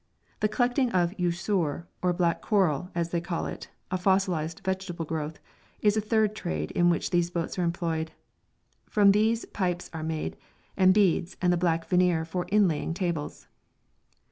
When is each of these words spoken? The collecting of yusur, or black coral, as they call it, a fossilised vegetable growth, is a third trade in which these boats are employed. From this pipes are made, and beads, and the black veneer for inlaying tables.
The 0.39 0.47
collecting 0.47 0.91
of 0.93 1.13
yusur, 1.19 1.85
or 2.01 2.11
black 2.11 2.41
coral, 2.41 2.89
as 2.95 3.11
they 3.11 3.21
call 3.21 3.45
it, 3.45 3.69
a 3.91 3.99
fossilised 3.99 4.61
vegetable 4.63 5.05
growth, 5.05 5.37
is 5.79 5.95
a 5.95 6.01
third 6.01 6.35
trade 6.35 6.71
in 6.71 6.89
which 6.89 7.11
these 7.11 7.29
boats 7.29 7.59
are 7.59 7.63
employed. 7.63 8.09
From 8.89 9.11
this 9.11 9.45
pipes 9.45 9.91
are 9.93 10.01
made, 10.01 10.37
and 10.75 10.91
beads, 10.91 11.37
and 11.39 11.53
the 11.53 11.55
black 11.55 11.85
veneer 11.85 12.25
for 12.25 12.47
inlaying 12.51 12.95
tables. 12.95 13.45